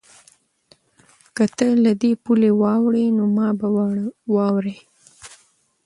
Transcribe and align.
که 1.35 1.43
ته 1.57 1.67
له 1.83 1.91
دې 2.01 2.11
پولې 2.23 2.49
واوړې 2.61 3.05
نو 3.17 3.23
ما 3.35 3.47
به 3.59 3.67
واورې؟ 4.33 4.77